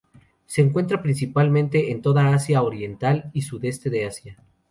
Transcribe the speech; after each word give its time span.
Se 0.47 0.63
encuentra 0.63 1.03
principalmente 1.03 1.91
en 1.91 2.01
toda 2.01 2.33
Asia 2.33 2.63
Oriental 2.63 3.29
y 3.33 3.43
Sudeste 3.43 3.91
de 3.91 4.07
Asia. 4.07 4.37